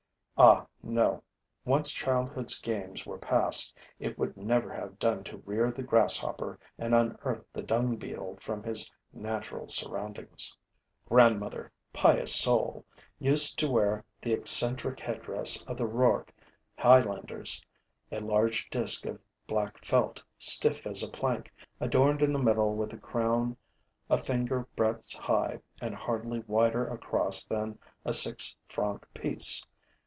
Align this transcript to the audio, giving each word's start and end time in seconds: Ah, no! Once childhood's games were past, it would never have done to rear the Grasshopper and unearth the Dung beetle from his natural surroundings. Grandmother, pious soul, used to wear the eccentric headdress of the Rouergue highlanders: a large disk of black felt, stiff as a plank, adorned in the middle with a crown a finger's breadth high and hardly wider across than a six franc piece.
Ah, 0.43 0.65
no! 0.81 1.21
Once 1.65 1.91
childhood's 1.91 2.59
games 2.59 3.05
were 3.05 3.19
past, 3.19 3.77
it 3.99 4.17
would 4.17 4.35
never 4.35 4.73
have 4.73 4.97
done 4.97 5.23
to 5.25 5.37
rear 5.45 5.71
the 5.71 5.83
Grasshopper 5.83 6.59
and 6.79 6.95
unearth 6.95 7.45
the 7.53 7.61
Dung 7.61 7.95
beetle 7.95 8.39
from 8.41 8.63
his 8.63 8.91
natural 9.13 9.67
surroundings. 9.69 10.57
Grandmother, 11.07 11.71
pious 11.93 12.33
soul, 12.35 12.83
used 13.19 13.59
to 13.59 13.69
wear 13.69 14.03
the 14.19 14.33
eccentric 14.33 14.99
headdress 14.99 15.61
of 15.65 15.77
the 15.77 15.85
Rouergue 15.85 16.29
highlanders: 16.75 17.63
a 18.11 18.19
large 18.19 18.67
disk 18.71 19.05
of 19.05 19.19
black 19.45 19.85
felt, 19.85 20.23
stiff 20.39 20.87
as 20.87 21.03
a 21.03 21.07
plank, 21.07 21.53
adorned 21.79 22.23
in 22.23 22.33
the 22.33 22.39
middle 22.39 22.73
with 22.73 22.91
a 22.93 22.97
crown 22.97 23.55
a 24.09 24.17
finger's 24.17 24.65
breadth 24.75 25.13
high 25.13 25.61
and 25.79 25.93
hardly 25.93 26.39
wider 26.47 26.87
across 26.87 27.45
than 27.45 27.77
a 28.03 28.11
six 28.11 28.57
franc 28.67 29.05
piece. 29.13 29.63